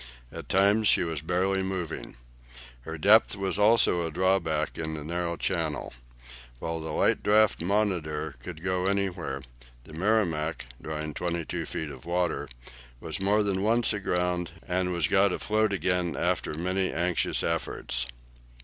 [0.31, 2.17] At times she was barely moving.
[2.85, 5.93] Her depth was also a drawback in the narrow channel.
[6.57, 9.43] While the light draught "Monitor" could go anywhere,
[9.83, 12.47] the "Merrimac," drawing 22 feet of water,
[12.99, 18.07] was more than once aground, and was got afloat again after many anxious efforts.